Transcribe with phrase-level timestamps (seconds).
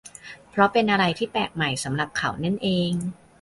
[0.49, 2.91] เพราะเป็นอะไรที่แปลกใหม่สำหรับเขานั่นเอง